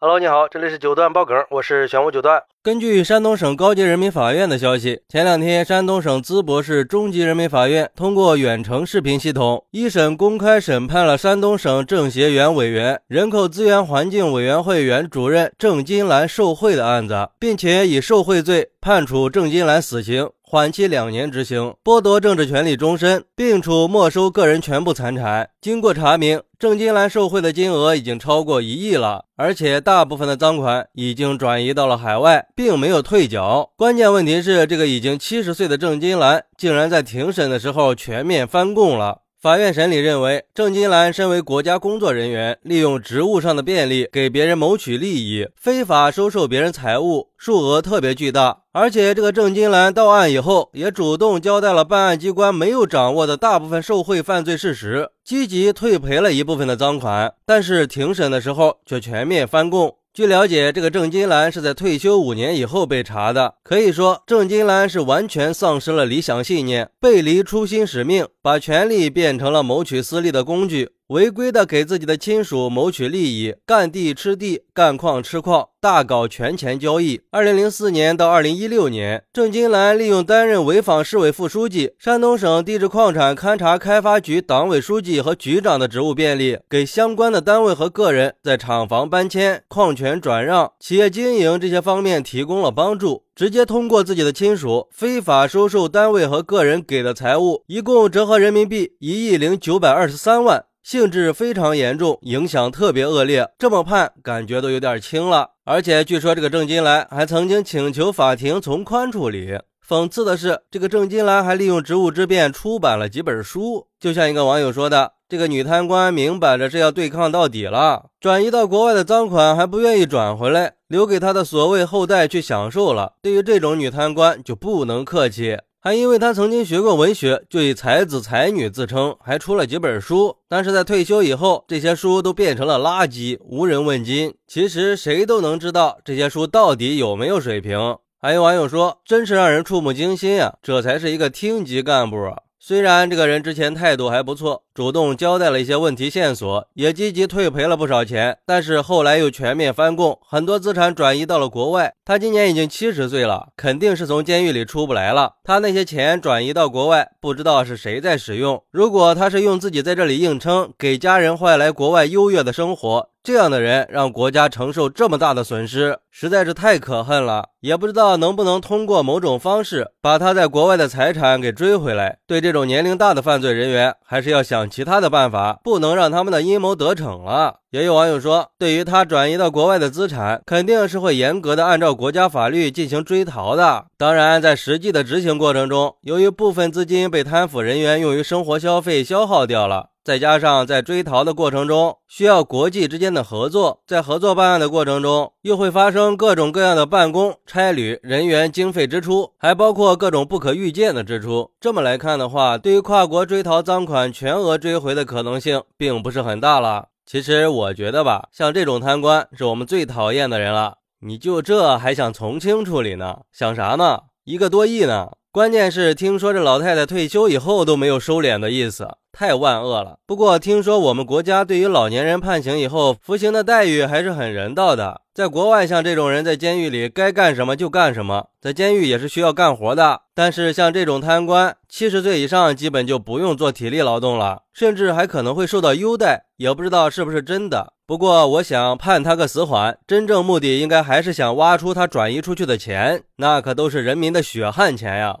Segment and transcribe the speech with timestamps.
[0.00, 2.40] Hello，你好，这里是九段爆梗，我是玄武九段。
[2.62, 20.30] 根据山东省高级人民法院的消息，前两天山东省淄博市中级人民法院通过远程视频系统一审公开审判了山东省政协原委员、人口资源环境委员会原主任郑金兰受贿的案子，并且以受贿罪判处郑金兰死刑。
[20.50, 25.50] 缓期两年执行，剥夺政治权利终身，并处没收个人全部财产。
[25.60, 33.70] 经过查明，郑金兰受贿的金额已经超过一亿了，而且大部分的赃款已经转移到了海外，并没有退缴。
[33.76, 39.20] 关键问题是，这个已经七十岁的郑金兰竟然在庭审的时候全面翻供了。
[39.40, 48.62] 法院审理认为，郑金兰身为国家工作人员，利用职务上的便利给别人谋取利益，非法收受别人财物，数额特别巨大。
[48.72, 57.32] 而且，这个郑金兰到案以后，也主动交代了办案机关没有掌握的大部分受贿犯罪事实，积极退赔了一部分的赃款。
[57.46, 59.94] 但是，庭审的时候却全面翻供。
[60.18, 63.54] 据了解，这个郑金兰是在退休五年以后被查的。
[63.62, 70.90] 可以说，郑金兰是完全丧失了理想信念，背离初心使命，把权力变成了谋取私利的工具。
[71.08, 77.22] 违规的给自己的亲属谋取利益，干地吃地，干矿吃矿，大搞权钱交易。
[77.30, 93.24] 二零零四年到二零一六年，郑金兰利用担任潍坊市委副书记、山东省地质矿产勘查开发局党委书记和局长的职务便利，给相关的单位和个人在厂房搬迁、矿权转让、企业经营这些方面提供了帮助。
[93.34, 100.64] 直接通过自己的亲属非法收受单位和个人给的财物，一共折合人民币一亿零九百二十三万。
[100.88, 105.50] 性质非常严重，影响特别恶劣，这么判感觉都有点轻了。
[105.66, 109.58] 而且据说这个郑金兰还曾经请求法庭从宽处理。
[109.86, 113.88] 讽刺的是，这个郑金兰还利用职务之便出版了几本书。
[114.00, 123.12] 就像一个网友说的：“这个女贪官明摆着是要对抗到底了，转移到国外的赃款还不愿意转回来，留给她的所谓后代去享受了。
[123.20, 130.36] 对于这种女贪官就不能客气。”还因为他曾经学过文学，就以才子才女自称，还出了几本书。
[130.46, 134.34] 但是在退休以后，这些书都变成了垃圾，无人问津。
[134.46, 137.96] 其实谁都能知道这些书到底有没有水平。
[138.20, 140.58] 还有网友说，真是让人触目惊心呀！
[140.62, 142.16] 这才是一个厅级干部！
[142.60, 151.94] 虽然这个人之前态度还不错，主动交代了一些问题线索，也积极退赔了不少钱，但是后来又全面翻供，很多资产转移到了国外。
[152.04, 155.34] 他今年已经七十岁了，肯定是从监狱里出不来了。
[155.44, 158.60] 他那些钱转移到国外，不知道是谁在使用。
[158.72, 163.10] 如果他是用自己在这里硬撑，给家人换来国外优越的生活。
[163.28, 167.50] 这样的人让国家承受这么大的损失，实在是太可恨了。
[167.60, 172.20] 也不知道能不能通过某种方式把他在国外的财产给追回来。
[172.26, 177.56] 对这种年龄大的犯罪人员，还是要想其他的办法，不能让他们的阴谋得逞了。
[177.68, 183.84] 也有网友说，对于他转移到国外的资产，肯定是会严格的按照国家法律进行追逃的。
[183.98, 189.90] 当然，在实际的执行过程中，由于部分资金被贪腐人员用于生活消费消耗掉了。
[190.08, 201.50] 再加上在追逃的过程中需要国际之间的合作，在合作办案的过程中又会发生各种各样的办公、差旅、人员、经费支出，还包括各种不可预见的支出。
[201.60, 206.86] 这么来看的话，对于跨国追逃赃款全额追回的可能性并不是很大了。
[207.04, 210.76] 其实我觉得吧，像这种贪官是我们最讨厌的人了。
[211.00, 213.18] 你就这还想从轻处理呢？
[213.30, 214.04] 想啥呢？
[214.24, 215.10] 一个多亿呢？
[215.38, 218.88] 关键是听说这老太太退休以后都没有收敛的意思。
[219.12, 219.98] 太万恶了。
[220.04, 225.02] 不过听说我们国家对于老年人判刑以后服刑的待遇还是很人道的。
[225.14, 230.00] 在国外，像这种人在监狱里该干什么就干什么，在监狱也是需要干活的。
[230.12, 237.74] 但是像这种贪官，七十岁以上基本就不用做体力劳动了，甚至还可能会受到优待，也不知道是不是真的。
[237.86, 245.20] 不过我想判他个死缓，真正目的应该还是想挖出他转移出去的钱，那可都是人民的血汗钱呀。